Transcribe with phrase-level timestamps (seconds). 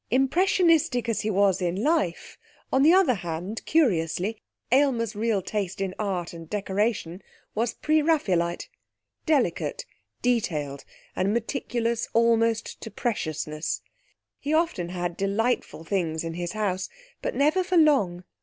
[0.09, 2.39] Impressionistic as he was in life,
[2.73, 7.21] on the other hand, curiously, Aylmer's real taste in art and decoration
[7.53, 8.67] was Pre Raphaelite;
[9.27, 9.85] delicate,
[10.23, 10.85] detailed
[11.15, 13.83] and meticulous almost to preciousness.
[14.39, 16.89] He often had delightful things in his house,
[17.21, 18.23] but never for long.